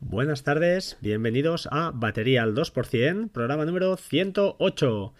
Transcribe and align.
Buenas 0.00 0.44
tardes, 0.44 0.96
bienvenidos 1.00 1.68
a 1.70 1.90
Batería 1.94 2.42
al 2.42 2.54
2%, 2.54 3.30
programa 3.30 3.64
número 3.64 3.96
108. 3.96 5.12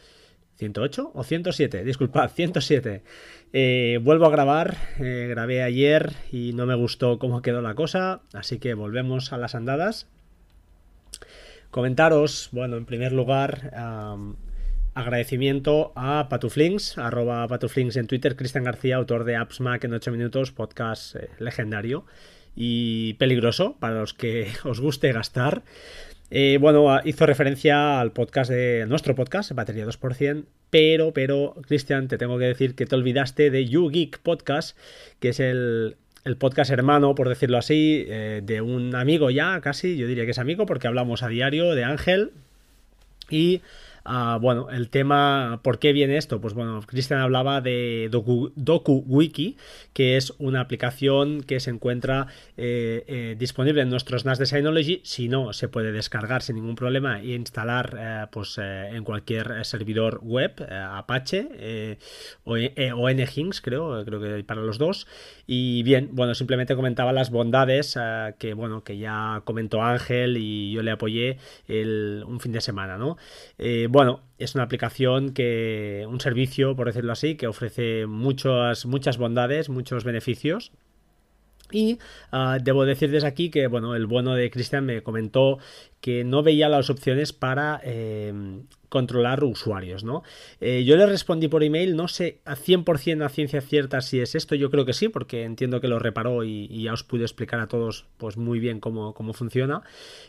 ¿108 0.59 1.11
o 1.13 1.23
107? 1.23 1.85
Disculpad, 1.85 2.31
107. 2.31 3.03
Eh, 3.53 3.99
vuelvo 4.03 4.27
a 4.27 4.31
grabar, 4.31 4.77
eh, 4.99 5.27
grabé 5.29 5.63
ayer 5.63 6.13
y 6.33 6.53
no 6.55 6.67
me 6.67 6.75
gustó 6.75 7.19
cómo 7.19 7.43
quedó 7.43 7.61
la 7.61 7.75
cosa, 7.75 8.23
así 8.33 8.59
que 8.59 8.75
volvemos 8.75 9.33
a 9.33 9.39
las 9.39 9.55
andadas. 9.55 10.09
Comentaros, 11.71 12.49
bueno, 12.53 12.77
en 12.77 12.87
primer 12.87 13.13
lugar, 13.13 13.73
agradecimiento 14.97 15.93
a 15.95 16.29
Patuflinks, 16.31 16.97
arroba 16.97 17.47
Patuflinks 17.47 17.97
en 17.97 18.07
Twitter, 18.07 18.35
Cristian 18.35 18.65
García, 18.65 18.97
autor 18.97 19.25
de 19.25 19.37
Apps 19.37 19.61
Mac 19.61 19.85
en 19.85 19.93
8 19.93 20.11
minutos, 20.11 20.53
podcast 20.53 21.17
eh, 21.17 21.29
legendario 21.39 22.07
y 22.57 23.13
peligroso 23.15 23.77
para 23.79 24.01
los 24.01 24.15
que 24.15 24.49
os 24.65 24.81
guste 24.81 25.13
gastar. 25.13 25.63
Eh, 26.31 26.57
bueno, 26.59 26.99
hizo 27.05 27.27
referencia 27.27 28.01
al 28.01 28.13
podcast 28.13 28.51
de 28.51 28.87
nuestro 28.89 29.15
podcast, 29.15 29.53
Batería 29.53 29.87
2%, 29.87 30.47
pero, 30.71 31.13
pero, 31.13 31.55
Cristian, 31.67 32.09
te 32.09 32.17
tengo 32.17 32.39
que 32.39 32.47
decir 32.47 32.75
que 32.75 32.87
te 32.87 32.95
olvidaste 32.97 33.51
de 33.51 33.67
YouGeek 33.67 34.21
Podcast, 34.21 34.79
que 35.21 35.29
es 35.29 35.41
el, 35.41 35.99
podcast 36.39 36.71
hermano, 36.71 37.15
por 37.15 37.29
decirlo 37.29 37.59
así, 37.59 38.07
eh, 38.09 38.41
de 38.43 38.63
un 38.63 38.95
amigo 38.95 39.29
ya, 39.29 39.61
casi, 39.61 39.99
yo 39.99 40.07
diría 40.07 40.25
que 40.25 40.31
es 40.31 40.39
amigo, 40.39 40.65
porque 40.65 40.89
hablamos 40.89 41.23
a 41.23 41.29
diario 41.29 41.75
de 41.75 41.85
Ángel. 41.85 42.33
Y 43.29 43.61
Ah, 44.09 44.39
bueno, 44.41 44.71
el 44.71 44.89
tema, 44.89 45.59
¿por 45.65 45.81
qué 45.81 45.93
viene 45.93 46.17
esto? 46.17 46.41
Pues 46.41 46.55
bueno, 46.55 46.81
Cristian 46.87 47.19
hablaba 47.21 47.61
de 47.61 48.09
DokuWiki, 48.55 49.57
que 49.93 50.17
es 50.17 50.33
una 50.39 50.61
aplicación 50.61 51.43
que 51.43 51.59
se 51.59 51.71
encuentra 51.71 52.29
eh, 52.57 53.05
eh, 53.09 53.37
disponible 53.37 53.83
en 53.83 53.91
nuestros 53.91 54.25
NAS 54.25 54.39
de 54.39 54.47
Synology. 54.47 55.01
Si 55.03 55.29
no, 55.29 55.53
se 55.53 55.69
puede 55.69 55.91
descargar 55.91 56.43
sin 56.43 56.55
ningún 56.55 56.77
problema 56.77 57.21
e 57.21 57.35
instalar 57.35 57.97
eh, 57.99 58.27
pues, 58.31 58.59
en 58.59 59.03
cualquier 59.03 59.65
servidor 59.65 60.21
web, 60.23 60.53
Apache 60.71 61.99
o, 62.45 62.55
o 62.55 63.11
Nginx, 63.11 63.61
creo, 63.61 64.05
creo 64.05 64.21
que 64.21 64.45
para 64.45 64.63
los 64.63 64.79
dos. 64.79 65.09
Y 65.49 65.83
bien, 65.83 66.11
bueno, 66.13 66.35
simplemente 66.35 66.77
comentaba 66.77 67.13
las 67.13 67.31
bondades 67.31 67.99
que, 68.39 68.55
bueno, 68.55 68.85
que 68.85 68.99
ya 68.99 69.43
comentó 69.45 69.83
Ángel 69.83 70.37
y 70.37 70.71
yo 70.71 70.83
le 70.83 70.93
apoyé 70.93 71.39
el, 71.67 72.23
un 72.27 72.39
fin 72.39 72.53
de 72.53 72.61
semana, 72.61 72.99
¿no? 72.99 73.17
Bueno, 73.97 74.21
es 74.37 74.55
una 74.55 74.65
aplicación 74.65 75.33
que, 75.33 76.05
un 76.07 76.21
servicio, 76.21 76.77
por 76.77 76.87
decirlo 76.87 77.13
así, 77.13 77.35
que 77.37 77.47
ofrece 77.47 78.05
muchas, 78.07 78.85
muchas 78.85 79.17
bondades, 79.17 79.71
muchos 79.71 80.05
beneficios. 80.05 80.71
Y 81.73 81.99
ah, 82.31 82.59
debo 82.63 82.85
decir 82.85 83.11
desde 83.11 83.27
aquí 83.27 83.49
que, 83.49 83.69
bueno, 83.69 83.95
el 83.95 84.07
bueno 84.07 84.35
de 84.35 84.51
Cristian 84.51 84.85
me 84.85 85.03
comentó 85.03 85.61
que 86.03 86.25
no 86.25 86.43
veía 86.43 86.69
las 86.69 86.91
opciones 86.91 87.33
para 87.33 87.81
eh, 87.85 88.35
controlar 88.97 89.45
usuarios, 89.45 90.05
¿no? 90.05 90.23
Eh, 90.59 90.83
yo 90.85 90.97
le 90.97 91.05
respondí 91.05 91.49
por 91.49 91.63
email, 91.63 91.97
no 91.97 92.09
sé 92.09 92.39
a 92.47 92.57
100% 92.57 93.23
a 93.23 93.29
ciencia 93.29 93.61
cierta 93.61 94.01
si 94.01 94.21
es 94.21 94.35
esto, 94.35 94.55
yo 94.55 94.71
creo 94.71 94.87
que 94.87 94.95
sí, 94.95 95.11
porque 95.11 95.45
entiendo 95.45 95.83
que 95.83 95.89
lo 95.89 95.99
reparó 95.99 96.45
y, 96.45 96.83
ya 96.83 96.95
os 96.95 97.03
pude 97.03 97.25
explicar 97.25 97.61
a 97.61 97.67
todos 97.67 98.07
pues 98.17 98.39
muy 98.39 98.59
bien 98.59 98.81
cómo, 98.81 99.13
funciona. 99.35 99.83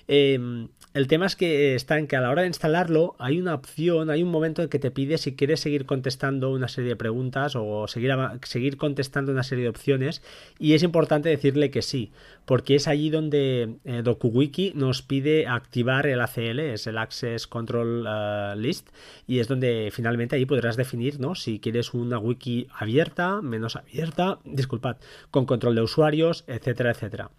Em, 0.10 0.68
el 0.94 1.08
tema 1.08 1.28
es 1.28 1.38
que 1.38 1.76
está 1.76 1.98
en 1.98 2.08
que 2.08 2.18
a 2.18 2.22
la 2.22 2.30
hora 2.30 2.42
de 2.42 2.50
instalarlo 2.50 3.16
hay 3.20 3.40
una 3.40 3.56
opción, 3.56 4.10
hay 4.10 4.22
un 4.22 4.32
momento 4.32 4.62
en 4.62 4.68
que 4.68 4.80
te 4.80 4.92
pide 4.92 5.18
si 5.18 5.38
quieres 5.38 5.62
seguir 5.62 5.86
contestando 5.86 6.52
una 6.52 6.68
serie 6.68 6.90
de 6.90 6.96
preguntas 6.98 7.56
o 7.56 7.88
seguir, 7.88 8.14
seguir 8.44 8.76
contestando 8.76 9.32
una 9.32 9.44
serie 9.44 9.64
de 9.64 9.70
opciones 9.70 10.22
y 10.60 10.74
es 10.74 10.84
importante 10.84 11.30
decirle 11.30 11.72
que 11.72 11.82
sí, 11.82 12.12
porque 12.44 12.76
es 12.76 12.90
allí 12.90 13.10
donde 13.10 13.78
eh, 13.86 14.02
DokuWiki 14.04 14.74
nos 14.76 15.02
pide 15.04 15.48
activar 15.48 16.06
el 16.08 16.20
ACL, 16.20 16.60
es 16.60 16.88
el 16.88 16.98
Access 16.98 17.48
Control 17.48 18.06
eh, 18.08 18.54
List, 18.62 18.90
y 19.26 19.40
es 19.40 19.48
donde 19.48 19.90
finalmente 19.92 20.36
ahí 20.36 20.46
podrás 20.46 20.78
definir 20.78 21.20
¿no? 21.20 21.36
si 21.36 21.60
quieres 21.60 21.94
una 21.94 22.20
wiki 22.20 22.68
abierta, 22.78 23.42
menos 23.42 23.76
abierta, 23.76 24.40
disculpad, 24.44 24.98
con 25.32 25.46
control 25.46 25.76
de 25.76 25.82
usuarios, 25.82 26.44
etcétera, 26.48 26.92
etcétera. 26.92 27.32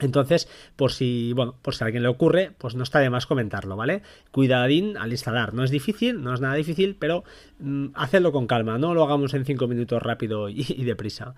Entonces, 0.00 0.48
por 0.76 0.92
si, 0.92 1.32
bueno, 1.32 1.56
por 1.60 1.74
si 1.74 1.82
a 1.82 1.86
alguien 1.86 2.04
le 2.04 2.08
ocurre, 2.08 2.52
pues 2.58 2.76
no 2.76 2.84
está 2.84 3.00
de 3.00 3.10
más 3.10 3.26
comentarlo, 3.26 3.76
¿vale? 3.76 4.02
Cuidadín 4.30 4.96
al 4.96 5.10
instalar. 5.10 5.54
No 5.54 5.64
es 5.64 5.72
difícil, 5.72 6.22
no 6.22 6.32
es 6.32 6.40
nada 6.40 6.54
difícil, 6.54 6.96
pero 6.96 7.24
mm, 7.58 7.88
hacedlo 7.94 8.30
con 8.30 8.46
calma, 8.46 8.78
no 8.78 8.94
lo 8.94 9.02
hagamos 9.02 9.34
en 9.34 9.44
5 9.44 9.66
minutos 9.66 10.00
rápido 10.00 10.48
y, 10.48 10.64
y 10.68 10.84
deprisa. 10.84 11.34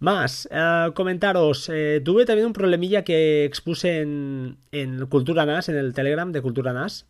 Más, 0.00 0.48
eh, 0.50 0.90
comentaros, 0.94 1.68
eh, 1.68 2.00
tuve 2.02 2.24
también 2.24 2.46
un 2.46 2.54
problemilla 2.54 3.04
que 3.04 3.44
expuse 3.44 4.00
en, 4.00 4.56
en 4.72 5.04
Cultura 5.06 5.44
NAS, 5.44 5.68
en 5.68 5.76
el 5.76 5.92
Telegram 5.92 6.32
de 6.32 6.40
Cultura 6.40 6.72
NAS, 6.72 7.06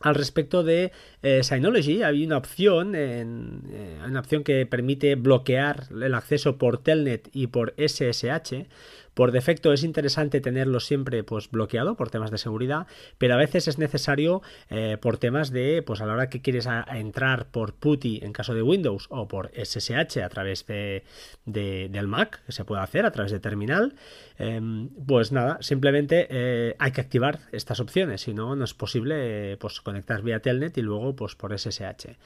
al 0.00 0.14
respecto 0.14 0.62
de 0.62 0.92
eh, 1.22 1.42
Synology 1.42 2.02
había 2.02 2.26
una 2.26 2.38
opción, 2.38 2.94
en, 2.94 3.62
una 4.06 4.20
opción 4.20 4.42
que 4.42 4.64
permite 4.64 5.14
bloquear 5.14 5.88
el 5.90 6.14
acceso 6.14 6.56
por 6.56 6.82
Telnet 6.82 7.28
y 7.32 7.48
por 7.48 7.74
SSH 7.76 8.66
por 9.14 9.32
defecto 9.32 9.72
es 9.72 9.82
interesante 9.82 10.40
tenerlo 10.40 10.80
siempre 10.80 11.24
pues, 11.24 11.50
bloqueado 11.50 11.96
por 11.96 12.10
temas 12.10 12.30
de 12.30 12.38
seguridad, 12.38 12.86
pero 13.18 13.34
a 13.34 13.36
veces 13.36 13.68
es 13.68 13.78
necesario 13.78 14.42
eh, 14.68 14.96
por 15.00 15.18
temas 15.18 15.50
de, 15.50 15.82
pues 15.82 16.00
a 16.00 16.06
la 16.06 16.14
hora 16.14 16.28
que 16.28 16.42
quieres 16.42 16.68
entrar 16.92 17.46
por 17.46 17.74
PuTTY 17.74 18.20
en 18.22 18.32
caso 18.32 18.54
de 18.54 18.62
Windows 18.62 19.06
o 19.10 19.28
por 19.28 19.50
SSH 19.54 20.22
a 20.22 20.28
través 20.28 20.66
de, 20.66 21.04
del 21.44 22.06
Mac, 22.06 22.42
que 22.46 22.52
se 22.52 22.64
puede 22.64 22.82
hacer 22.82 23.06
a 23.06 23.10
través 23.10 23.32
de 23.32 23.40
terminal, 23.40 23.94
em, 24.38 24.88
pues 25.06 25.32
nada, 25.32 25.58
simplemente 25.60 26.26
eh, 26.30 26.76
hay 26.78 26.92
que 26.92 27.00
activar 27.00 27.40
estas 27.52 27.80
opciones, 27.80 28.22
si 28.22 28.34
no, 28.34 28.56
no 28.56 28.64
es 28.64 28.74
posible 28.74 29.56
pues, 29.58 29.80
conectar 29.80 30.22
vía 30.22 30.40
Telnet 30.40 30.76
y 30.78 30.82
luego 30.82 31.14
pues, 31.16 31.34
por 31.34 31.56
SSH. 31.58 32.16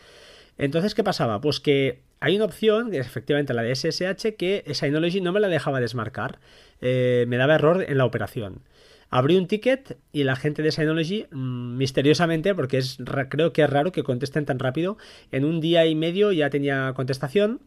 Entonces, 0.56 0.94
¿qué 0.94 1.02
pasaba? 1.02 1.40
Pues 1.40 1.60
que 1.60 2.02
hay 2.24 2.36
una 2.36 2.46
opción, 2.46 2.90
que 2.90 3.00
es 3.00 3.06
efectivamente 3.06 3.52
la 3.52 3.62
de 3.62 3.74
SSH, 3.74 4.36
que 4.38 4.64
Synology 4.72 5.20
no 5.20 5.30
me 5.32 5.40
la 5.40 5.48
dejaba 5.48 5.78
desmarcar. 5.78 6.38
Eh, 6.80 7.26
me 7.28 7.36
daba 7.36 7.56
error 7.56 7.84
en 7.86 7.98
la 7.98 8.06
operación. 8.06 8.62
Abrí 9.10 9.36
un 9.36 9.46
ticket 9.46 9.98
y 10.10 10.24
la 10.24 10.34
gente 10.34 10.62
de 10.62 10.72
Synology, 10.72 11.26
mm, 11.30 11.76
misteriosamente, 11.76 12.54
porque 12.54 12.78
es, 12.78 12.96
creo 13.28 13.52
que 13.52 13.62
es 13.62 13.68
raro 13.68 13.92
que 13.92 14.04
contesten 14.04 14.46
tan 14.46 14.58
rápido, 14.58 14.96
en 15.32 15.44
un 15.44 15.60
día 15.60 15.84
y 15.84 15.94
medio 15.94 16.32
ya 16.32 16.48
tenía 16.48 16.94
contestación 16.96 17.60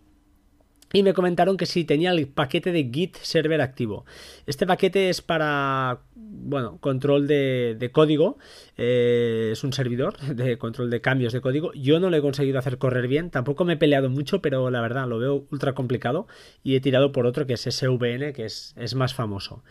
y 0.94 1.04
me 1.04 1.14
comentaron 1.14 1.58
que 1.58 1.66
si 1.66 1.84
tenía 1.84 2.12
el 2.12 2.28
paquete 2.28 2.72
de 2.72 2.90
Git 2.92 3.18
server 3.18 3.62
activo. 3.62 4.06
Este 4.46 4.66
paquete 4.66 5.10
es 5.10 5.22
para, 5.22 6.00
bueno, 6.16 6.78
control 6.80 7.28
de, 7.28 7.90
código. 7.92 8.38
Eh, 8.78 9.50
es 9.52 9.64
un 9.64 9.74
servidor 9.74 10.18
de 10.36 10.58
control 10.58 10.90
de 10.90 11.02
cambios 11.02 11.34
de 11.34 11.42
código. 11.42 11.74
Yo 11.74 12.00
no 12.00 12.10
lo 12.10 12.18
he 12.18 12.22
conseguido 12.22 12.60
hacer 12.60 12.78
correr 12.78 13.08
bien. 13.08 13.30
Tampoco 13.30 13.66
me 13.66 13.74
he 13.74 13.78
peleado 13.78 14.10
mucho, 14.10 14.42
pero 14.42 14.70
la 14.70 14.82
verdad 14.82 15.08
lo 15.08 15.20
veo 15.20 15.46
ultra 15.52 15.74
complicado. 15.74 16.28
Y 16.64 16.76
he 16.76 16.82
tirado 16.82 17.12
por 17.12 17.26
otro 17.26 17.46
que 17.46 17.54
es 17.54 17.62
SVN, 17.62 18.34
que 18.34 18.46
es, 18.46 18.74
es 18.78 18.96
más 18.96 19.14
famoso. 19.14 19.64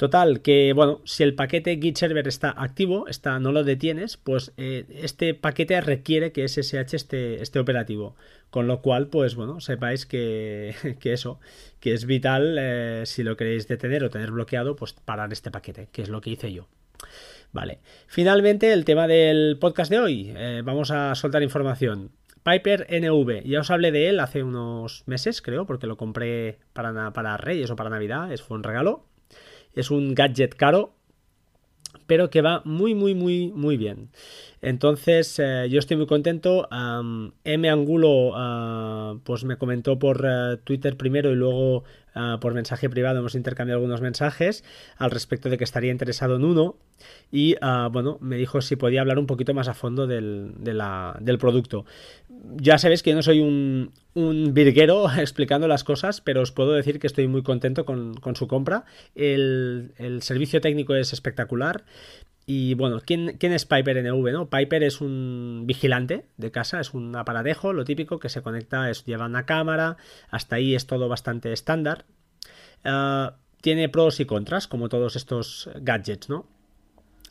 Total, 0.00 0.40
que 0.40 0.72
bueno, 0.72 1.02
si 1.04 1.24
el 1.24 1.34
paquete 1.34 1.78
Git 1.78 1.98
Server 1.98 2.26
está 2.26 2.54
activo, 2.56 3.06
está, 3.06 3.38
no 3.38 3.52
lo 3.52 3.64
detienes, 3.64 4.16
pues 4.16 4.54
eh, 4.56 4.86
este 4.88 5.34
paquete 5.34 5.78
requiere 5.82 6.32
que 6.32 6.48
SSH 6.48 6.94
esté, 6.94 7.58
operativo. 7.58 8.16
Con 8.48 8.66
lo 8.66 8.80
cual, 8.80 9.08
pues 9.08 9.34
bueno, 9.34 9.60
sepáis 9.60 10.06
que, 10.06 10.74
eso, 11.04 11.38
que 11.80 11.92
es 11.92 12.06
vital 12.06 12.56
eh, 12.58 13.02
si 13.04 13.22
lo 13.22 13.36
queréis 13.36 13.68
detener 13.68 14.02
o 14.02 14.08
tener 14.08 14.30
bloqueado, 14.30 14.74
pues 14.74 14.94
parar 14.94 15.34
este 15.34 15.50
paquete, 15.50 15.90
que 15.92 16.00
es 16.00 16.08
lo 16.08 16.22
que 16.22 16.30
hice 16.30 16.50
yo. 16.50 16.66
Vale, 17.52 17.80
finalmente 18.06 18.72
el 18.72 18.86
tema 18.86 19.06
del 19.06 19.58
podcast 19.60 19.90
de 19.90 19.98
hoy. 19.98 20.32
Eh, 20.34 20.62
vamos 20.64 20.90
a 20.92 21.14
soltar 21.14 21.42
información. 21.42 22.10
Piper 22.42 22.86
NV, 22.88 23.42
ya 23.44 23.60
os 23.60 23.70
hablé 23.70 23.92
de 23.92 24.08
él 24.08 24.20
hace 24.20 24.42
unos 24.42 25.06
meses, 25.06 25.42
creo, 25.42 25.66
porque 25.66 25.86
lo 25.86 25.98
compré 25.98 26.58
para, 26.72 27.12
para 27.12 27.36
Reyes 27.36 27.70
o 27.70 27.76
para 27.76 27.90
Navidad, 27.90 28.32
es, 28.32 28.40
fue 28.40 28.56
un 28.56 28.62
regalo. 28.62 29.09
Es 29.74 29.90
un 29.90 30.14
gadget 30.14 30.54
caro, 30.54 30.92
pero 32.06 32.28
que 32.30 32.42
va 32.42 32.62
muy, 32.64 32.94
muy, 32.94 33.14
muy, 33.14 33.52
muy 33.52 33.76
bien. 33.76 34.10
Entonces, 34.62 35.38
eh, 35.38 35.68
yo 35.70 35.78
estoy 35.78 35.96
muy 35.96 36.06
contento. 36.06 36.68
M. 37.44 37.70
Angulo, 37.70 38.32
ah, 38.34 39.16
pues 39.24 39.44
me 39.44 39.56
comentó 39.56 39.98
por 39.98 40.26
eh, 40.28 40.56
Twitter 40.64 40.96
primero 40.96 41.30
y 41.30 41.36
luego 41.36 41.84
ah, 42.14 42.38
por 42.40 42.54
mensaje 42.54 42.88
privado 42.88 43.18
hemos 43.18 43.34
intercambiado 43.34 43.78
algunos 43.78 44.00
mensajes 44.00 44.64
al 44.96 45.10
respecto 45.10 45.48
de 45.50 45.58
que 45.58 45.64
estaría 45.64 45.90
interesado 45.90 46.36
en 46.36 46.44
uno. 46.44 46.76
Y 47.32 47.56
ah, 47.60 47.88
bueno, 47.90 48.18
me 48.20 48.36
dijo 48.36 48.60
si 48.60 48.76
podía 48.76 49.00
hablar 49.00 49.18
un 49.18 49.26
poquito 49.26 49.54
más 49.54 49.68
a 49.68 49.74
fondo 49.74 50.06
del, 50.06 50.52
del 50.58 51.38
producto. 51.38 51.84
Ya 52.56 52.78
sabéis 52.78 53.02
que 53.02 53.10
yo 53.10 53.16
no 53.16 53.22
soy 53.22 53.40
un, 53.40 53.92
un 54.14 54.54
virguero 54.54 55.06
explicando 55.18 55.68
las 55.68 55.84
cosas, 55.84 56.20
pero 56.20 56.42
os 56.42 56.52
puedo 56.52 56.72
decir 56.72 56.98
que 56.98 57.06
estoy 57.06 57.26
muy 57.26 57.42
contento 57.42 57.84
con, 57.84 58.14
su 58.34 58.46
compra. 58.48 58.84
El, 59.14 59.92
el 59.98 60.22
servicio 60.22 60.60
técnico 60.60 60.94
es 60.94 61.12
espectacular 61.12 61.84
Y 62.52 62.74
bueno, 62.74 63.00
¿quién, 63.06 63.36
¿quién, 63.38 63.52
es 63.52 63.64
Piper 63.64 64.02
NV? 64.02 64.32
¿no? 64.32 64.50
Piper 64.50 64.82
es 64.82 65.00
un 65.00 65.62
vigilante 65.66 66.26
de 66.36 66.50
casa, 66.50 66.80
es 66.80 66.94
un 66.94 67.14
aparatejo, 67.14 67.72
lo 67.72 67.84
típico, 67.84 68.18
que 68.18 68.28
se 68.28 68.42
conecta, 68.42 68.90
es, 68.90 69.04
lleva 69.04 69.26
una 69.26 69.46
cámara, 69.46 69.98
hasta 70.30 70.56
ahí 70.56 70.74
es 70.74 70.88
todo 70.88 71.08
bastante 71.08 71.52
estándar. 71.52 72.06
Ah, 72.82 73.36
tiene 73.60 73.88
pros 73.88 74.18
y 74.18 74.24
contras, 74.24 74.66
como 74.66 74.88
todos 74.88 75.14
estos 75.14 75.70
gadgets, 75.76 76.28
¿no? 76.28 76.48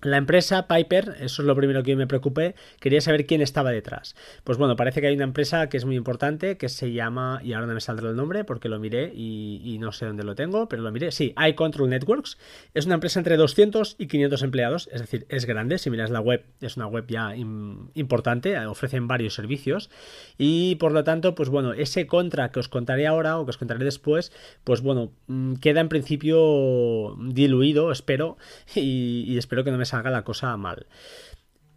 La 0.01 0.15
empresa 0.15 0.65
Piper, 0.65 1.17
eso 1.19 1.41
es 1.41 1.45
lo 1.45 1.53
primero 1.57 1.83
que 1.83 1.93
me 1.97 2.07
preocupé, 2.07 2.55
quería 2.79 3.01
saber 3.01 3.25
quién 3.25 3.41
estaba 3.41 3.71
detrás. 3.71 4.15
Pues 4.45 4.57
bueno, 4.57 4.77
parece 4.77 5.01
que 5.01 5.07
hay 5.07 5.15
una 5.15 5.25
empresa 5.25 5.67
que 5.67 5.75
es 5.75 5.83
muy 5.83 5.97
importante, 5.97 6.55
que 6.55 6.69
se 6.69 6.93
llama, 6.93 7.41
y 7.43 7.51
ahora 7.51 7.67
no 7.67 7.73
me 7.73 7.81
saldrá 7.81 8.09
el 8.09 8.15
nombre 8.15 8.45
porque 8.45 8.69
lo 8.69 8.79
miré 8.79 9.11
y, 9.13 9.77
no 9.81 9.91
sé 9.91 10.05
dónde 10.05 10.23
lo 10.23 10.35
tengo, 10.35 10.69
pero 10.69 10.83
lo 10.83 10.91
miré, 10.93 11.11
sí, 11.11 11.35
iControl 11.49 11.89
Networks. 11.89 12.37
Es 12.73 12.85
una 12.85 12.95
empresa 12.95 13.19
entre 13.19 13.35
200 13.35 13.97
y 13.99 14.07
500 14.07 14.41
empleados, 14.43 14.89
es 14.93 15.01
decir, 15.01 15.25
es 15.27 15.45
grande, 15.45 15.77
si 15.77 15.89
miras 15.89 16.11
la 16.11 16.21
web, 16.21 16.45
es 16.61 16.77
una 16.77 16.87
web 16.87 17.05
ya 17.09 17.35
importante, 17.35 18.57
ofrecen 18.67 19.09
varios 19.09 19.33
servicios 19.33 19.89
y 20.37 20.75
por 20.75 20.93
lo 20.93 21.03
tanto, 21.03 21.35
pues 21.35 21.49
bueno, 21.49 21.73
ese 21.73 22.07
contra 22.07 22.51
que 22.51 22.59
os 22.59 22.69
contaré 22.69 23.05
ahora 23.05 23.37
o 23.37 23.45
que 23.45 23.49
os 23.49 23.57
contaré 23.57 23.83
después, 23.83 24.31
pues 24.63 24.79
bueno, 24.79 25.11
mm, 25.27 25.55
queda 25.55 25.81
en 25.81 25.89
principio 25.89 27.17
diluido, 27.19 27.91
espero, 27.91 28.37
y, 28.75 29.25
y 29.27 29.37
espero 29.37 29.65
que 29.65 29.71
no 29.71 29.77
me 29.77 29.88
salga 29.89 30.09
la 30.09 30.23
cosa 30.23 30.55
mal. 30.57 30.87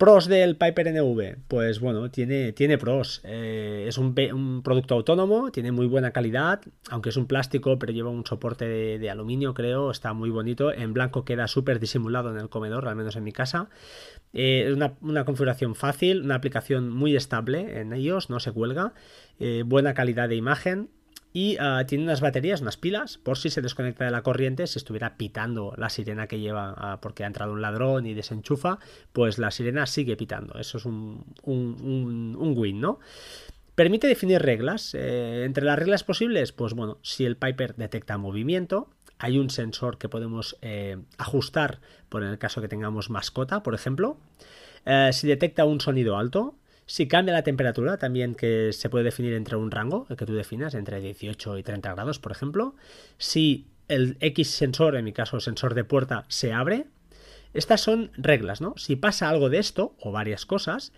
Pros 0.02 0.26
del 0.26 0.56
Piper 0.56 0.92
NV, 0.92 1.44
pues 1.46 1.78
bueno, 1.78 2.10
tiene, 2.10 2.52
tiene 2.52 2.76
pros. 2.76 3.20
Eh, 3.22 3.84
es 3.86 3.98
un, 3.98 4.14
producto 4.64 4.96
autónomo, 4.96 5.52
tiene 5.52 5.70
muy 5.70 5.86
buena 5.86 6.10
calidad, 6.10 6.60
aunque 6.90 7.10
es 7.10 7.16
un 7.16 7.28
plástico, 7.28 7.78
pero 7.78 7.92
lleva 7.92 8.10
un 8.10 8.26
soporte 8.26 8.66
de, 8.98 9.10
aluminio, 9.10 9.54
creo, 9.54 9.92
está 9.92 10.12
muy 10.12 10.30
bonito. 10.30 10.72
En 10.72 10.92
blanco 10.92 11.24
queda 11.24 11.46
súper 11.46 11.78
disimulado 11.78 12.32
en 12.32 12.38
el 12.38 12.48
comedor, 12.48 12.88
al 12.88 12.96
menos 12.96 13.14
en 13.14 13.22
mi 13.22 13.30
casa. 13.30 13.68
Eh, 14.32 14.74
una, 14.74 15.24
configuración 15.24 15.76
fácil, 15.76 16.22
una 16.22 16.34
aplicación 16.34 16.90
muy 16.90 17.14
estable 17.14 17.78
en 17.78 17.92
ellos, 17.92 18.28
no 18.28 18.40
se 18.40 18.50
cuelga. 18.50 18.94
Eh, 19.38 19.62
buena 19.64 19.94
calidad 19.94 20.28
de 20.28 20.34
imagen, 20.34 20.88
y 21.32 21.56
ah, 21.61 21.84
tiene 21.87 22.05
unas 22.05 22.20
baterías, 22.20 22.61
unas 22.61 22.76
pilas, 22.76 23.19
por 23.19 23.38
si 23.38 23.49
se 23.49 23.62
desconecta 23.62 24.05
de 24.05 24.11
la 24.11 24.23
corriente, 24.23 24.67
si 24.67 24.79
estuviera 24.79 25.17
pitando 25.17 25.73
la 25.76 25.88
sirena 25.88 26.26
que 26.26 26.40
lleva 26.40 26.75
ah, 26.76 27.00
porque 27.00 27.25
ha 27.25 27.26
entrado 27.26 27.52
un 27.52 27.62
ladrón 27.62 28.06
y 28.06 28.14
desenchufa, 28.14 28.79
pues 29.12 29.38
la 29.38 29.50
sirena 29.50 29.87
sigue 29.87 30.17
pitando. 30.17 30.58
Eso 30.58 30.79
es 30.79 30.84
un, 30.84 31.25
un, 31.44 32.55
win, 32.56 32.81
¿no? 32.81 33.00
Permite 33.75 34.06
definir 34.06 34.43
reglas. 34.43 34.94
Eh, 34.94 35.44
entre 35.44 35.64
las 35.64 35.79
reglas 35.79 36.05
posibles, 36.05 36.52
pues 36.52 36.75
bueno, 36.75 36.99
si 37.02 37.25
el 37.25 37.37
Piper 37.37 37.76
detecta 37.76 38.19
movimiento, 38.19 38.90
hay 39.19 39.38
un 39.38 39.49
sensor 39.49 39.96
que 39.96 40.11
podemos 40.11 40.58
eh, 40.61 40.99
ajustar 41.17 41.81
por 42.11 42.23
en 42.23 42.29
el 42.29 42.38
caso 42.38 42.61
que 42.61 42.69
tengamos 42.69 43.08
mascota, 43.08 43.62
por 43.62 43.75
ejemplo. 43.75 44.19
Eh, 44.84 45.11
si 45.12 45.26
detecta 45.29 45.64
un 45.64 45.81
sonido 45.81 46.19
alto, 46.19 46.56
si 46.87 47.08
cambia 47.08 47.34
la 47.34 47.43
temperatura, 47.43 47.96
también 47.96 48.34
que 48.34 48.73
se 48.73 48.90
puede 48.90 49.05
definir 49.05 49.34
entre 49.34 49.56
un 49.56 49.70
rango, 49.70 50.06
el 50.11 50.17
que 50.17 50.26
tú 50.26 50.34
definas, 50.34 50.75
entre 50.75 51.00
18 51.00 51.58
y 51.58 51.62
30 51.62 51.93
grados, 51.94 52.19
por 52.19 52.32
ejemplo. 52.32 52.75
Si 53.19 53.67
el 53.88 54.17
X 54.20 54.50
sensor, 54.50 54.96
en 54.96 55.05
mi 55.05 55.12
caso 55.12 55.40
sensor 55.40 55.75
de 55.75 55.84
puerta, 55.84 56.25
se 56.29 56.52
abre. 56.52 56.87
Estas 57.55 57.81
son 57.81 58.11
reglas, 58.17 58.61
¿no? 58.61 58.75
Si 58.76 58.96
pasa 58.96 59.29
algo 59.29 59.50
de 59.50 59.58
esto, 59.58 59.94
o 60.00 60.12
varias 60.12 60.46
cosas, 60.46 60.93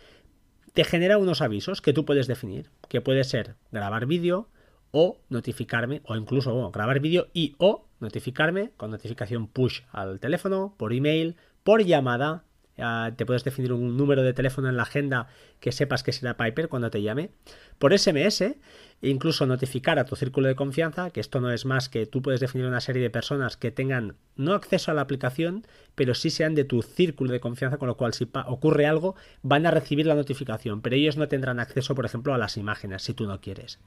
te 0.73 0.85
genera 0.85 1.19
unos 1.19 1.41
avisos 1.41 1.81
que 1.81 1.93
tú 1.93 2.05
puedes 2.05 2.27
definir, 2.27 2.71
que 2.89 3.01
puede 3.01 3.25
ser 3.25 3.57
grabar 3.71 4.07
vídeo 4.07 4.49
o 4.91 5.19
notificarme, 5.29 6.03
o 6.05 6.17
incluso 6.17 6.71
grabar 6.71 7.01
vídeo 7.01 7.29
y 7.33 7.57
o 7.59 7.87
notificarme 7.99 8.71
con 8.77 8.91
notificación 8.91 9.49
push 9.49 9.81
al 9.91 10.21
teléfono, 10.21 10.75
por 10.77 10.93
email, 10.93 11.37
por 11.65 11.83
llamada 11.83 12.45
te 12.77 13.27
puedes 13.27 13.45
definir 13.45 13.73
un 13.73 13.97
número 13.97 14.23
de 14.23 14.33
teléfono 14.33 14.69
en 14.69 14.77
la 14.77 14.83
agenda 14.83 15.29
que 15.61 15.73
sepas 15.73 16.03
que 16.03 16.13
será 16.13 16.37
Piper 16.37 16.69
cuando 16.69 16.91
te 16.91 17.03
llame. 17.03 17.31
Por 17.79 17.97
SMS, 17.97 18.41
e 18.41 19.09
incluso 19.09 19.47
notificar 19.47 19.99
a 19.99 20.07
tu 20.07 20.17
círculo 20.17 20.49
de 20.49 20.55
confianza, 20.55 21.11
que 21.11 21.21
esto 21.21 21.41
no 21.41 21.53
es 21.53 21.67
más 21.67 21.89
que 21.89 22.07
tú 22.07 22.23
puedes 22.23 22.41
definir 22.41 22.67
una 22.67 22.81
serie 22.81 23.03
de 23.03 23.11
personas 23.11 23.57
que 23.57 23.71
tengan 23.71 24.17
no 24.37 24.55
acceso 24.55 24.91
a 24.91 24.95
la 24.95 25.03
aplicación, 25.03 25.67
pero 25.95 26.15
sí 26.15 26.31
sean 26.31 26.55
de 26.55 26.65
tu 26.65 26.83
círculo 26.83 27.33
de 27.33 27.41
confianza, 27.41 27.77
con 27.77 27.89
lo 27.89 27.97
cual 27.97 28.15
si 28.15 28.29
ocurre 28.47 28.87
algo 28.87 29.15
van 29.43 29.67
a 29.67 29.71
recibir 29.71 30.07
la 30.07 30.15
notificación, 30.15 30.81
pero 30.81 30.97
ellos 30.97 31.17
no 31.17 31.29
tendrán 31.29 31.61
acceso, 31.61 31.95
por 31.95 32.07
ejemplo, 32.07 32.35
a 32.35 32.39
las 32.39 32.57
imágenes 32.57 33.03
si 33.03 33.15
tú 33.15 33.27
no 33.27 33.41
quieres. 33.41 33.79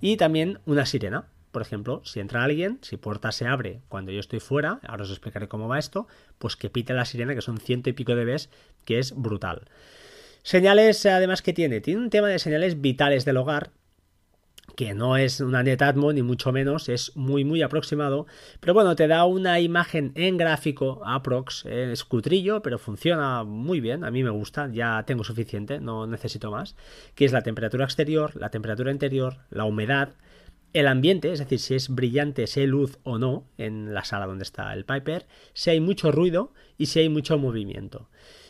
Y 0.00 0.16
también 0.16 0.60
una 0.64 0.86
sirena. 0.86 1.26
Por 1.52 1.62
ejemplo, 1.62 2.00
si 2.04 2.18
entra 2.18 2.42
alguien, 2.42 2.78
si 2.80 2.96
puerta 2.96 3.30
se 3.30 3.46
abre 3.46 3.82
cuando 3.88 4.10
yo 4.10 4.20
estoy 4.20 4.40
fuera, 4.40 4.80
ahora 4.86 5.04
os 5.04 5.10
explicaré 5.10 5.48
cómo 5.48 5.68
va 5.68 5.78
esto, 5.78 6.08
pues 6.38 6.56
que 6.56 6.70
pite 6.70 6.94
la 6.94 7.04
sirena, 7.04 7.34
que 7.34 7.42
son 7.42 7.58
ciento 7.58 7.90
y 7.90 7.92
pico 7.92 8.16
de 8.16 8.24
Bs, 8.24 8.48
que 8.84 8.98
es 8.98 9.14
brutal. 9.14 9.62
Señales, 10.42 11.06
además, 11.06 11.42
que 11.42 11.52
tiene. 11.52 11.80
Tiene 11.80 12.00
un 12.00 12.10
tema 12.10 12.28
de 12.28 12.38
señales 12.38 12.80
vitales 12.80 13.24
del 13.24 13.36
hogar, 13.36 13.70
que 14.76 14.94
no 14.94 15.16
es 15.16 15.40
una 15.40 15.62
Netatmo 15.62 16.12
ni 16.12 16.22
mucho 16.22 16.52
menos, 16.52 16.88
es 16.88 17.14
muy 17.16 17.44
muy 17.44 17.62
aproximado, 17.62 18.26
pero 18.60 18.74
bueno, 18.74 18.96
te 18.96 19.06
da 19.06 19.24
una 19.24 19.60
imagen 19.60 20.12
en 20.14 20.36
gráfico 20.38 21.02
aprox, 21.04 21.66
eh, 21.66 21.92
es 21.92 22.04
cutrillo, 22.04 22.62
pero 22.62 22.78
funciona 22.78 23.44
muy 23.44 23.80
bien, 23.80 24.04
a 24.04 24.10
mí 24.10 24.22
me 24.22 24.30
gusta, 24.30 24.70
ya 24.72 25.04
tengo 25.06 25.24
suficiente, 25.24 25.80
no 25.80 26.06
necesito 26.06 26.50
más, 26.50 26.76
que 27.14 27.24
es 27.24 27.32
la 27.32 27.42
temperatura 27.42 27.84
exterior, 27.84 28.34
la 28.36 28.50
temperatura 28.50 28.90
interior, 28.90 29.38
la 29.50 29.64
humedad, 29.64 30.10
el 30.72 30.86
ambiente, 30.86 31.32
es 31.32 31.38
decir, 31.38 31.58
si 31.58 31.74
es 31.74 31.88
brillante, 31.88 32.46
si 32.46 32.60
hay 32.60 32.66
luz 32.66 32.98
o 33.02 33.18
no 33.18 33.44
en 33.58 33.94
la 33.94 34.04
sala 34.04 34.26
donde 34.26 34.44
está 34.44 34.72
el 34.72 34.84
Piper, 34.84 35.26
si 35.52 35.70
hay 35.70 35.80
mucho 35.80 36.12
ruido 36.12 36.52
y 36.78 36.86
si 36.86 37.00
hay 37.00 37.08
mucho 37.08 37.38
movimiento. 37.38 38.08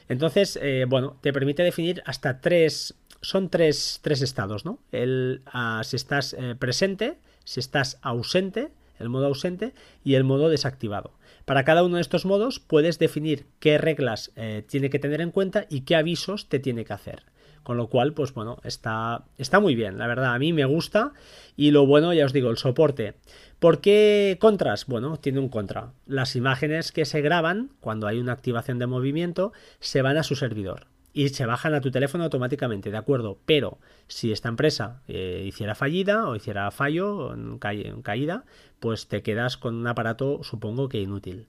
Entonces, 0.09 0.59
eh, 0.61 0.85
bueno, 0.89 1.19
te 1.21 1.33
permite 1.33 1.63
definir 1.63 2.03
hasta 2.07 2.41
tres, 2.41 2.95
son 3.21 3.49
tres, 3.49 4.01
tres 4.03 4.23
estados, 4.23 4.65
¿no? 4.65 4.79
El, 4.93 5.43
ah, 5.47 5.83
si 5.85 5.97
estás 5.97 6.35
eh, 6.35 6.55
presente, 6.59 7.19
si 7.45 7.61
estás 7.61 7.99
ausente, 8.03 8.71
el 8.99 9.09
modo 9.09 9.27
ausente 9.27 9.75
y 10.05 10.15
el 10.15 10.25
modo 10.25 10.49
desactivado. 10.49 11.13
Para 11.45 11.65
cada 11.65 11.83
uno 11.83 11.97
de 11.97 12.03
estos 12.03 12.25
modos 12.25 12.61
puedes 12.61 12.99
definir 12.99 13.47
qué 13.59 13.79
reglas 13.79 14.33
eh, 14.37 14.65
tiene 14.69 14.91
que 14.91 14.99
tener 14.99 15.21
en 15.21 15.31
cuenta 15.31 15.67
y 15.69 15.81
qué 15.81 15.97
avisos 15.97 16.49
te 16.49 16.61
tiene 16.61 16.85
que 16.85 16.93
hacer. 16.93 17.25
Con 17.63 17.77
lo 17.77 17.89
cual, 17.89 18.13
pues 18.13 18.35
bueno, 18.35 18.59
está, 18.65 19.25
está 19.39 19.61
muy 19.61 19.75
bien, 19.75 19.99
la 19.99 20.07
verdad, 20.07 20.35
a 20.35 20.39
mí 20.39 20.53
me 20.53 20.65
gusta. 20.65 21.13
Y 21.57 21.71
lo 21.71 21.87
bueno, 21.87 22.13
ya 22.13 22.25
os 22.25 22.33
digo, 22.33 22.51
el 22.51 22.57
soporte. 22.57 23.15
¿Por 23.59 23.81
qué 23.81 24.39
contras? 24.41 24.87
Bueno, 24.87 25.17
tiene 25.19 25.39
un 25.39 25.49
contra. 25.49 25.93
Las 26.07 26.35
imágenes 26.35 26.91
que 26.91 27.05
se 27.05 27.21
graban 27.21 27.71
cuando 27.81 28.07
hay 28.07 28.19
una 28.19 28.33
activación 28.33 28.79
de 28.79 28.87
movimiento 28.87 29.53
se 29.79 30.03
van 30.03 30.17
a 30.17 30.25
su 30.25 30.35
servidor 30.35 30.87
y 31.13 31.29
se 31.29 31.47
bajan 31.47 31.75
a 31.75 31.81
tu 31.81 31.91
teléfono 31.91 32.25
automáticamente, 32.25 32.91
¿de 32.91 32.97
acuerdo? 32.97 33.39
Pero 33.45 33.79
si 34.09 34.33
esta 34.33 34.49
empresa 34.49 35.03
eh, 35.09 35.45
hiciera 35.47 35.75
fallida 35.75 36.27
o 36.27 36.37
hiciera 36.37 36.71
fallo 36.71 37.35
en, 37.35 37.59
caída, 37.59 38.45
pues 38.81 39.09
te 39.09 39.23
quedas 39.23 39.57
con 39.57 39.75
un 39.75 39.87
aparato 39.87 40.43
supongo 40.43 40.89
que 40.89 41.01
inútil. 41.01 41.49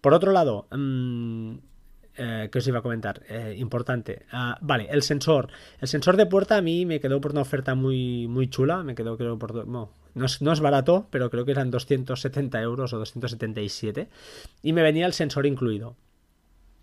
Por 0.00 0.14
otro 0.14 0.32
lado, 0.32 0.68
mmm, 0.70 1.56
eh, 2.18 2.48
que 2.50 2.58
os 2.58 2.66
iba 2.66 2.80
a 2.80 2.82
comentar, 2.82 3.22
eh, 3.28 3.54
importante. 3.56 4.26
Ah, 4.32 4.58
vale, 4.60 4.88
el 4.90 5.02
sensor. 5.02 5.48
El 5.80 5.88
sensor 5.88 6.16
de 6.16 6.26
puerta 6.26 6.56
a 6.56 6.60
mí 6.60 6.84
me 6.84 6.98
quedó 7.00 7.20
por 7.20 7.30
una 7.30 7.42
oferta 7.42 7.74
muy, 7.74 8.26
muy 8.26 8.48
chula. 8.50 8.82
Me 8.82 8.94
quedó, 8.94 9.16
creo, 9.16 9.38
por. 9.38 9.66
No, 9.66 9.90
es, 10.16 10.42
no 10.42 10.52
es 10.52 10.60
barato, 10.60 11.06
pero 11.10 11.30
creo 11.30 11.44
que 11.44 11.52
eran 11.52 11.70
270 11.70 12.60
euros 12.60 12.92
o 12.92 12.98
277. 12.98 14.08
Y 14.62 14.72
me 14.72 14.82
venía 14.82 15.06
el 15.06 15.12
sensor 15.12 15.46
incluido. 15.46 15.96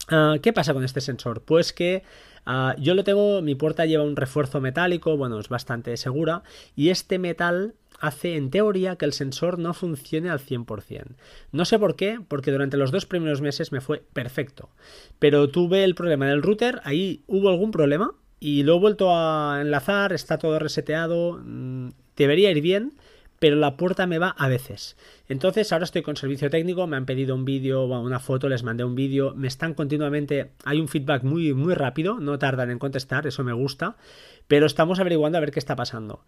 Ah, 0.09 0.35
¿Qué 0.41 0.53
pasa 0.53 0.73
con 0.73 0.83
este 0.83 1.01
sensor? 1.01 1.41
Pues 1.41 1.73
que 1.73 2.03
ah, 2.45 2.75
yo 2.79 2.93
lo 2.93 3.03
tengo, 3.03 3.41
mi 3.41 3.55
puerta 3.55 3.85
lleva 3.85 4.03
un 4.03 4.15
refuerzo 4.15 4.61
metálico, 4.61 5.17
bueno, 5.17 5.39
es 5.39 5.49
bastante 5.49 5.97
segura, 5.97 6.43
y 6.75 6.89
este 6.89 7.19
metal 7.19 7.75
hace 7.99 8.35
en 8.35 8.49
teoría 8.49 8.95
que 8.95 9.05
el 9.05 9.13
sensor 9.13 9.59
no 9.59 9.73
funcione 9.73 10.29
al 10.29 10.39
100%. 10.39 11.15
No 11.51 11.65
sé 11.65 11.79
por 11.79 11.95
qué, 11.95 12.19
porque 12.27 12.51
durante 12.51 12.77
los 12.77 12.91
dos 12.91 13.05
primeros 13.05 13.41
meses 13.41 13.71
me 13.71 13.81
fue 13.81 14.03
perfecto. 14.13 14.69
Pero 15.19 15.49
tuve 15.49 15.83
el 15.83 15.95
problema 15.95 16.27
del 16.27 16.41
router, 16.41 16.81
ahí 16.83 17.23
hubo 17.27 17.49
algún 17.49 17.71
problema 17.71 18.13
y 18.39 18.63
lo 18.63 18.75
he 18.75 18.79
vuelto 18.79 19.15
a 19.15 19.59
enlazar, 19.61 20.13
está 20.13 20.37
todo 20.37 20.59
reseteado, 20.59 21.41
mm, 21.43 21.89
debería 22.15 22.51
ir 22.51 22.61
bien, 22.61 22.93
pero 23.39 23.55
la 23.55 23.77
puerta 23.77 24.07
me 24.07 24.19
va 24.19 24.29
a 24.37 24.47
veces. 24.47 24.97
Entonces 25.27 25.71
ahora 25.71 25.85
estoy 25.85 26.01
con 26.01 26.15
servicio 26.15 26.49
técnico, 26.49 26.87
me 26.87 26.97
han 26.97 27.05
pedido 27.05 27.35
un 27.35 27.45
vídeo, 27.45 27.85
una 27.85 28.19
foto, 28.19 28.47
les 28.47 28.63
mandé 28.63 28.83
un 28.83 28.95
vídeo, 28.95 29.33
me 29.35 29.47
están 29.47 29.73
continuamente, 29.73 30.51
hay 30.63 30.79
un 30.79 30.87
feedback 30.87 31.23
muy, 31.23 31.53
muy 31.53 31.73
rápido, 31.73 32.19
no 32.19 32.37
tardan 32.37 32.71
en 32.71 32.79
contestar, 32.79 33.25
eso 33.27 33.43
me 33.43 33.53
gusta, 33.53 33.97
pero 34.47 34.65
estamos 34.65 34.99
averiguando 34.99 35.37
a 35.37 35.41
ver 35.41 35.51
qué 35.51 35.59
está 35.59 35.75
pasando. 35.75 36.23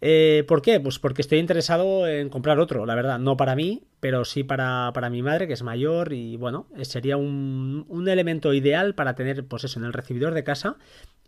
Eh, 0.00 0.44
¿Por 0.46 0.60
qué? 0.62 0.80
Pues 0.80 0.98
porque 0.98 1.22
estoy 1.22 1.38
interesado 1.38 2.06
en 2.06 2.28
comprar 2.28 2.58
otro, 2.58 2.84
la 2.86 2.94
verdad, 2.94 3.18
no 3.18 3.36
para 3.36 3.54
mí, 3.54 3.82
pero 4.00 4.24
sí 4.24 4.44
para, 4.44 4.90
para 4.92 5.10
mi 5.10 5.22
madre, 5.22 5.46
que 5.46 5.54
es 5.54 5.62
mayor, 5.62 6.12
y 6.12 6.36
bueno, 6.36 6.66
sería 6.82 7.16
un, 7.16 7.86
un 7.88 8.08
elemento 8.08 8.52
ideal 8.52 8.94
para 8.94 9.14
tener, 9.14 9.46
pues 9.46 9.64
eso, 9.64 9.78
en 9.78 9.86
el 9.86 9.92
recibidor 9.92 10.34
de 10.34 10.44
casa 10.44 10.76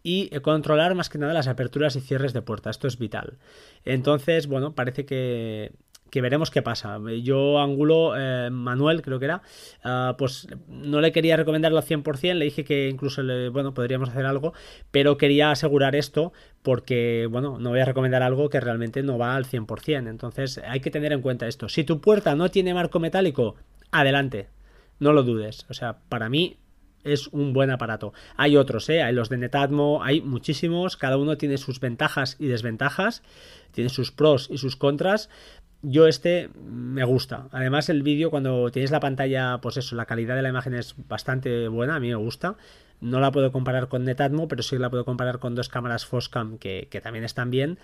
y 0.05 0.29
controlar 0.41 0.95
más 0.95 1.09
que 1.09 1.19
nada 1.19 1.33
las 1.33 1.49
aperturas 1.49 1.97
y 1.97 2.01
cierres 2.01 2.35
de 2.35 2.43
puerta. 2.43 2.71
Esto 2.71 2.87
es 2.87 2.99
vital. 2.99 3.39
Entonces, 3.85 4.47
bueno, 4.47 4.75
parece 4.75 5.07
que, 5.07 5.73
que 6.11 6.21
veremos 6.21 6.51
qué 6.51 6.61
pasa. 6.61 7.01
Yo, 7.23 7.59
Angulo, 7.59 8.13
eh, 8.17 8.51
Manuel, 8.51 9.01
creo 9.01 9.19
que 9.19 9.25
era, 9.25 9.43
ah, 9.83 10.15
pues 10.19 10.47
no 10.69 11.01
le 11.01 11.11
quería 11.11 11.37
recomendarlo 11.37 11.79
al 11.79 11.85
100%, 11.85 12.35
le 12.35 12.45
dije 12.45 12.65
que 12.65 12.89
incluso, 12.91 13.23
le, 13.23 13.49
bueno, 13.49 13.73
podríamos 13.73 14.11
hacer 14.11 14.27
algo, 14.27 14.53
pero 14.91 15.17
quería 15.17 15.51
asegurar 15.51 15.97
esto 15.97 16.35
porque, 16.63 17.27
bueno, 17.31 17.59
no 17.59 17.71
voy 17.71 17.81
a 17.81 17.87
recomendar 17.87 18.23
algo 18.23 18.51
que 18.51 18.61
realmente 18.61 19.03
no 19.03 19.17
va 19.17 19.35
al 19.35 19.47
100%. 19.47 20.09
Entonces, 20.09 20.61
hay 20.69 20.81
que 20.81 20.91
tener 20.91 21.13
en 21.13 21.23
cuenta 21.23 21.49
esto. 21.49 21.71
Si 21.71 21.83
tu 21.83 22.03
puerta 22.03 22.37
no 22.37 22.51
tiene 22.51 22.75
marco 22.75 23.01
metálico, 23.01 23.57
adelante, 23.91 24.51
no 25.01 25.15
lo 25.15 25.23
dudes. 25.23 25.65
O 25.71 25.75
sea, 25.75 25.99
para 26.11 26.29
mí 26.29 26.59
es 27.05 27.29
un 27.29 27.53
buen 27.53 27.71
aparato. 27.71 28.13
Hay 28.37 28.57
otros, 28.57 28.89
¿eh? 28.89 29.03
hay 29.03 29.15
los 29.15 29.29
de 29.29 29.37
Netatmo, 29.37 30.03
hay 30.03 30.21
muchísimos, 30.21 30.97
cada 30.97 31.17
uno 31.17 31.37
tiene 31.37 31.59
sus 31.59 31.81
ventajas 31.81 32.37
y 32.39 32.47
desventajas, 32.47 33.23
tiene 33.73 33.91
sus 33.91 34.11
pros 34.11 34.49
y 34.51 34.59
sus 34.59 34.77
contras. 34.77 35.29
Yo 35.83 36.07
este 36.07 36.49
me 36.57 37.05
gusta. 37.05 37.49
Además 37.53 37.91
el 37.91 38.03
vídeo 38.03 38.31
cuando 38.31 38.71
tienes 38.71 38.91
la 38.91 39.01
pantalla, 39.01 39.59
pues 39.61 39.77
eso, 39.77 39.95
la 39.97 40.07
calidad 40.07 40.35
de 40.35 40.43
la 40.43 40.49
imagen 40.49 40.75
es 40.75 40.95
bastante 41.09 41.69
buena, 41.69 41.97
a 41.97 42.01
mí 42.01 42.09
me 42.09 42.15
gusta. 42.15 42.57
No 43.01 43.21
la 43.21 43.31
puedo 43.31 43.53
comparar 43.53 43.89
con 43.89 44.05
Netatmo, 44.05 44.49
pero 44.49 44.63
sí 44.63 44.79
la 44.79 44.89
puedo 44.89 45.05
comparar 45.05 45.39
con 45.39 45.55
dos 45.55 45.69
cámaras 45.69 46.07
Foscam 46.07 46.57
que, 46.57 46.89
que 46.91 47.03
también 47.03 47.25
están 47.25 47.51
bien 47.51 47.79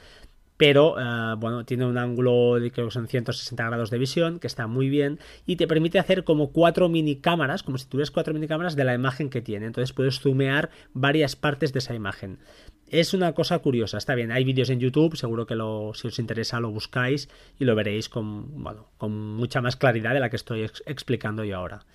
pero 0.60 0.96
eh, 1.00 1.36
bueno, 1.38 1.64
tiene 1.64 1.86
un 1.86 1.96
ángulo 1.96 2.60
de 2.60 2.70
que 2.70 2.90
son 2.90 3.08
160 3.08 3.64
grados 3.64 3.88
de 3.88 3.96
visión, 3.96 4.38
que 4.38 4.46
está 4.46 4.66
muy 4.66 4.90
bien, 4.90 5.18
y 5.46 5.56
te 5.56 5.66
permite 5.66 5.98
hacer 5.98 6.22
como 6.22 6.52
cuatro 6.52 6.90
mini 6.90 7.16
cámaras, 7.16 7.62
como 7.62 7.78
si 7.78 7.86
tuvieras 7.86 8.10
cuatro 8.10 8.34
mini 8.34 8.46
cámaras 8.46 8.76
de 8.76 8.84
la 8.84 8.92
imagen 8.92 9.30
que 9.30 9.40
tiene. 9.40 9.64
Entonces 9.64 9.94
puedes 9.94 10.20
zoomear 10.20 10.68
varias 10.92 11.34
partes 11.34 11.72
de 11.72 11.78
esa 11.78 11.94
imagen. 11.94 12.40
Es 12.88 13.14
una 13.14 13.32
cosa 13.32 13.58
curiosa, 13.60 13.96
está 13.96 14.14
bien, 14.14 14.32
hay 14.32 14.44
vídeos 14.44 14.68
en 14.68 14.80
YouTube, 14.80 15.16
seguro 15.16 15.46
que 15.46 15.54
si 15.94 16.08
os 16.08 16.18
interesa 16.18 16.60
lo 16.60 16.70
buscáis 16.70 17.30
y 17.58 17.64
lo 17.64 17.74
veréis 17.74 18.10
con, 18.10 18.62
bueno, 18.62 18.90
con 18.98 19.12
mucha 19.36 19.62
más 19.62 19.76
claridad 19.76 20.12
de 20.12 20.20
la 20.20 20.28
que 20.28 20.36
estoy 20.36 20.70
explicando 20.84 21.42
yo 21.42 21.56
ahora. 21.56 21.86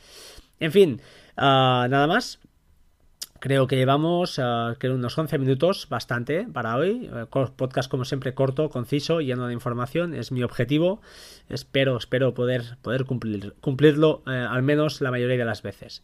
En 0.60 0.72
fin, 0.72 1.02
ah, 1.38 1.86
nada 1.88 2.08
más. 2.08 2.40
Creo 3.46 3.68
que 3.68 3.76
llevamos 3.76 4.40
uh, 4.40 4.74
unos 4.92 5.16
11 5.16 5.38
minutos, 5.38 5.88
bastante 5.88 6.48
para 6.52 6.78
hoy. 6.78 7.12
Eh, 7.14 7.26
podcast 7.56 7.92
como 7.92 8.04
siempre 8.04 8.34
corto, 8.34 8.72
conciso, 8.72 9.22
lleno 9.22 9.46
de 9.46 9.54
información. 9.54 10.16
Es 10.16 10.32
mi 10.32 10.42
objetivo. 10.42 11.00
Espero, 11.48 11.96
espero 11.96 12.34
poder, 12.34 12.64
poder 12.82 13.06
cumplir, 13.06 13.54
cumplirlo 13.62 14.24
eh, 14.26 14.32
al 14.32 14.64
menos 14.64 15.00
la 15.00 15.12
mayoría 15.12 15.38
de 15.38 15.46
las 15.46 15.62
veces. 15.62 16.02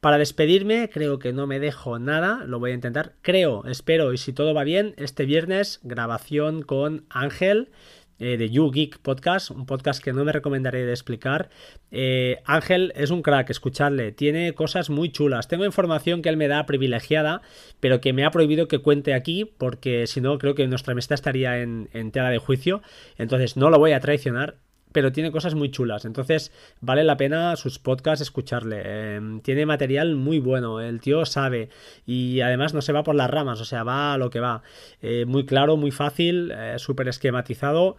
Para 0.00 0.18
despedirme, 0.18 0.90
creo 0.92 1.18
que 1.18 1.32
no 1.32 1.46
me 1.46 1.60
dejo 1.60 1.98
nada. 1.98 2.44
Lo 2.44 2.58
voy 2.58 2.72
a 2.72 2.74
intentar. 2.74 3.14
Creo, 3.22 3.64
espero 3.64 4.12
y 4.12 4.18
si 4.18 4.34
todo 4.34 4.52
va 4.52 4.62
bien, 4.62 4.92
este 4.98 5.24
viernes 5.24 5.80
grabación 5.82 6.60
con 6.60 7.06
Ángel 7.08 7.70
eh, 8.18 8.36
de 8.36 8.50
You 8.50 8.70
Geek 8.70 8.98
Podcast, 8.98 9.50
un 9.50 9.66
podcast 9.66 10.02
que 10.02 10.12
no 10.12 10.24
me 10.24 10.32
recomendaré 10.32 10.84
de 10.84 10.92
explicar. 10.92 11.50
Eh, 11.90 12.40
Ángel 12.44 12.92
es 12.96 13.10
un 13.10 13.22
crack, 13.22 13.50
escucharle, 13.50 14.12
tiene 14.12 14.52
cosas 14.54 14.90
muy 14.90 15.10
chulas. 15.10 15.48
Tengo 15.48 15.64
información 15.64 16.22
que 16.22 16.28
él 16.28 16.36
me 16.36 16.48
da 16.48 16.66
privilegiada, 16.66 17.42
pero 17.80 18.00
que 18.00 18.12
me 18.12 18.24
ha 18.24 18.30
prohibido 18.30 18.68
que 18.68 18.78
cuente 18.78 19.14
aquí, 19.14 19.44
porque 19.44 20.06
si 20.06 20.20
no, 20.20 20.38
creo 20.38 20.54
que 20.54 20.66
nuestra 20.66 20.92
amistad 20.92 21.14
estaría 21.14 21.58
en, 21.58 21.88
en 21.92 22.12
tela 22.12 22.30
de 22.30 22.38
juicio. 22.38 22.82
Entonces 23.18 23.56
no 23.56 23.70
lo 23.70 23.78
voy 23.78 23.92
a 23.92 24.00
traicionar 24.00 24.56
pero 24.92 25.12
tiene 25.12 25.32
cosas 25.32 25.54
muy 25.54 25.70
chulas. 25.70 26.04
Entonces, 26.04 26.52
vale 26.80 27.04
la 27.04 27.16
pena 27.16 27.56
sus 27.56 27.78
podcasts 27.78 28.22
escucharle. 28.22 29.16
Em, 29.16 29.40
tiene 29.40 29.66
material 29.66 30.16
muy 30.16 30.38
bueno, 30.38 30.80
el 30.80 31.00
tío 31.00 31.26
sabe 31.26 31.68
y 32.06 32.40
además 32.40 32.74
no 32.74 32.82
se 32.82 32.92
va 32.92 33.02
por 33.02 33.14
las 33.14 33.30
ramas, 33.30 33.60
o 33.60 33.64
sea, 33.64 33.82
va 33.84 34.14
a 34.14 34.18
lo 34.18 34.30
que 34.30 34.40
va. 34.40 34.62
Eh, 35.00 35.24
muy 35.26 35.44
claro, 35.46 35.76
muy 35.76 35.90
fácil, 35.90 36.52
eh, 36.54 36.74
súper 36.78 37.08
esquematizado. 37.08 37.96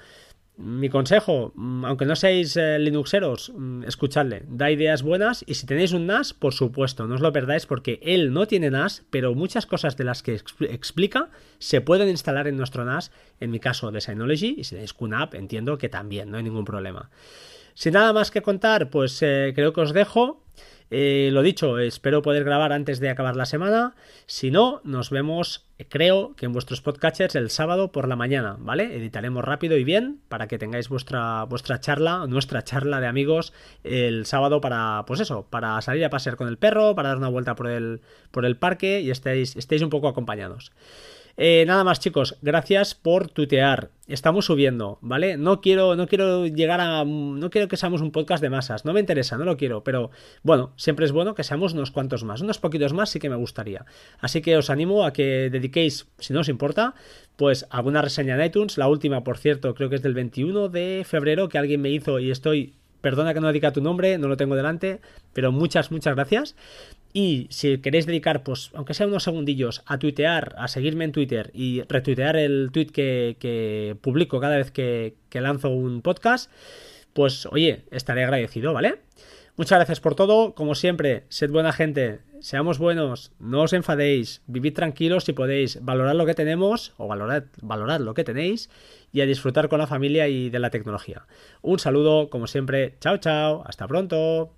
Mi 0.56 0.88
consejo, 0.90 1.52
mm, 1.56 1.84
aunque 1.86 2.06
no 2.06 2.16
seáis 2.16 2.56
eh, 2.58 2.78
Linuxeros, 2.78 3.52
mm, 3.56 3.86
escuchadle, 3.86 4.44
da 4.48 4.70
ideas 4.70 5.02
buenas 5.02 5.44
y 5.48 5.56
si 5.56 5.66
tenéis 5.66 5.94
un 5.94 6.06
NAS, 6.06 6.34
por 6.34 6.54
supuesto, 6.54 7.08
no 7.08 7.16
os 7.16 7.22
lo 7.22 7.34
perdáis 7.34 7.66
porque 7.66 8.00
él 8.04 8.34
no 8.34 8.46
tiene 8.46 8.70
NAS, 8.70 9.04
pero 9.10 9.34
muchas 9.34 9.66
cosas 9.66 9.98
de 9.98 10.04
las 10.04 10.22
que 10.22 10.40
explica 10.70 11.32
se 11.58 11.82
pueden 11.82 12.08
instalar 12.08 12.48
en 12.48 12.56
nuestro 12.56 12.86
NAS, 12.86 13.12
en 13.40 13.50
mi 13.50 13.60
caso 13.60 13.90
de 13.90 14.00
Synology, 14.00 14.56
y 14.60 14.64
si 14.64 14.76
tenéis 14.76 14.94
QNAP, 14.94 15.34
entiendo 15.34 15.80
que 15.80 15.90
también, 15.90 16.30
no 16.30 16.38
hay 16.38 16.44
ningún 16.44 16.66
problema. 16.66 17.10
Sin 17.74 17.94
nada 17.94 18.14
más 18.14 18.30
que 18.30 18.44
contar, 18.44 18.92
pues 18.92 19.24
eh, 19.24 19.54
creo 19.56 19.74
que 19.74 19.82
os 19.82 19.94
dejo. 19.94 20.44
Eh, 20.96 21.32
lo 21.32 21.42
dicho, 21.42 21.80
espero 21.80 22.22
poder 22.22 22.44
grabar 22.44 22.72
antes 22.72 23.00
de 23.00 23.10
acabar 23.10 23.36
la 23.36 23.48
semana. 23.48 23.96
Si 24.28 24.52
no, 24.52 24.80
nos 24.84 25.10
vemos, 25.10 25.66
creo 25.90 26.36
que 26.36 26.46
en 26.46 26.54
vuestros 26.54 26.82
podcatchers 26.82 27.34
el 27.34 27.50
sábado 27.50 27.92
por 27.92 28.08
la 28.08 28.16
mañana, 28.16 28.58
¿vale? 28.60 28.96
Editaremos 28.96 29.44
rápido 29.44 29.76
y 29.76 29.84
bien 29.84 30.20
para 30.30 30.48
que 30.48 30.60
tengáis 30.60 30.90
vuestra, 30.90 31.46
vuestra 31.46 31.80
charla, 31.80 32.28
nuestra 32.28 32.64
charla 32.64 33.02
de 33.02 33.08
amigos 33.08 33.54
el 33.84 34.28
sábado 34.28 34.62
para, 34.62 35.04
pues 35.08 35.20
eso, 35.20 35.48
para 35.50 35.82
salir 35.82 36.06
a 36.06 36.12
pasear 36.12 36.36
con 36.36 36.48
el 36.48 36.60
perro, 36.60 36.94
para 36.94 37.10
dar 37.10 37.18
una 37.18 37.30
vuelta 37.30 37.56
por 37.56 37.70
el, 37.70 38.02
por 38.30 38.46
el 38.46 38.56
parque 38.56 39.02
y 39.02 39.10
estéis, 39.10 39.56
estéis 39.56 39.82
un 39.82 39.90
poco 39.90 40.08
acompañados. 40.08 40.72
Eh, 41.36 41.66
nada 41.66 41.84
más, 41.84 42.00
chicos, 42.00 42.38
gracias 42.44 42.94
por 42.94 43.28
tutear. 43.28 43.90
Estamos 44.06 44.46
subiendo, 44.46 45.00
¿vale? 45.02 45.36
No 45.38 45.62
quiero, 45.62 45.96
no 45.96 46.08
quiero 46.08 46.46
llegar 46.46 46.80
a. 46.80 47.04
No 47.06 47.50
quiero 47.50 47.68
que 47.68 47.78
seamos 47.78 48.02
un 48.02 48.12
podcast 48.12 48.44
de 48.44 48.52
masas. 48.52 48.86
No 48.86 48.94
me 48.94 49.00
interesa, 49.00 49.38
no 49.38 49.46
lo 49.46 49.58
quiero. 49.58 49.84
Pero 49.84 50.12
bueno, 50.44 50.74
siempre 50.75 51.06
es 51.06 51.12
bueno 51.12 51.34
que 51.34 51.44
seamos 51.44 51.74
unos 51.74 51.90
cuantos 51.90 52.24
más. 52.24 52.42
Unos 52.42 52.60
poquitos 52.60 52.94
más 52.94 53.10
sí 53.10 53.20
que 53.20 53.30
me 53.30 53.36
gustaría. 53.36 53.86
Así 54.20 54.42
que 54.42 54.58
os 54.58 54.70
animo 54.70 55.06
a 55.06 55.13
que 55.13 55.50
dediquéis, 55.50 56.08
si 56.20 56.34
no 56.34 56.42
os 56.42 56.50
importa, 56.50 56.94
pues 57.36 57.66
alguna 57.72 58.04
reseña 58.04 58.36
en 58.36 58.46
iTunes. 58.46 58.78
La 58.78 58.88
última, 58.88 59.24
por 59.24 59.38
cierto, 59.38 59.74
creo 59.74 59.90
que 59.90 59.96
es 59.96 60.04
del 60.04 60.13
21 60.13 60.70
de 60.70 61.04
febrero 61.04 61.50
que 61.50 61.58
alguien 61.58 61.82
me 61.82 61.90
hizo 61.90 62.20
y 62.20 62.30
estoy 62.30 62.75
Perdona 63.04 63.34
que 63.34 63.42
no 63.42 63.52
diga 63.52 63.74
tu 63.74 63.82
nombre, 63.82 64.18
no 64.18 64.30
lo 64.30 64.38
tengo 64.38 64.56
delante, 64.56 65.02
pero 65.34 65.52
muchas, 65.52 65.92
muchas 65.92 66.16
gracias. 66.16 66.56
Y 67.12 67.48
si 67.50 67.80
queréis 67.80 68.06
dedicar, 68.06 68.44
pues, 68.44 68.72
aunque 68.74 68.94
sea 68.94 69.08
unos 69.08 69.26
segundillos, 69.26 69.84
a 69.86 70.00
tuitear, 70.00 70.56
a 70.58 70.70
seguirme 70.70 71.04
en 71.04 71.12
Twitter 71.12 71.52
y 71.54 71.82
retuitear 71.90 72.38
el 72.38 72.70
tweet 72.72 72.88
que, 72.88 73.98
publico 74.00 74.40
cada 74.40 74.56
vez 74.56 74.72
que, 74.72 75.16
que 75.30 75.42
lanzo 75.42 75.70
un 75.70 76.02
podcast, 76.02 76.50
pues 77.12 77.46
oye, 77.48 77.84
estaré 77.92 78.24
agradecido, 78.24 78.72
¿vale? 78.72 79.00
Muchas 79.56 79.78
gracias 79.78 80.00
por 80.00 80.16
todo. 80.16 80.56
Como 80.56 80.74
siempre, 80.74 81.26
sed 81.30 81.52
buena 81.52 81.72
gente, 81.74 82.22
seamos 82.40 82.80
buenos, 82.80 83.32
no 83.38 83.62
os 83.62 83.74
enfadéis, 83.74 84.42
vivid 84.48 84.74
tranquilos 84.74 85.26
si 85.26 85.34
podéis, 85.34 85.78
valorad 85.86 86.16
lo 86.16 86.26
que 86.26 86.34
tenemos 86.34 86.94
o 86.98 87.08
valorad, 87.08 87.44
valorad 87.62 88.00
lo 88.00 88.16
que 88.16 88.24
tenéis 88.24 88.72
y 89.12 89.22
a 89.22 89.28
disfrutar 89.28 89.70
con 89.70 89.78
la 89.78 89.86
familia 89.86 90.28
y 90.28 90.50
de 90.50 90.58
la 90.58 90.72
tecnología. 90.72 91.28
Un 91.62 91.78
saludo, 91.78 92.32
como 92.32 92.48
siempre, 92.48 92.96
chao 93.00 93.18
chao, 93.18 93.64
hasta 93.68 93.88
pronto. 93.88 94.52